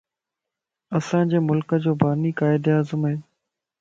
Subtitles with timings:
[0.97, 3.17] اسان جي ملڪ جو باني قائد اعظم ائي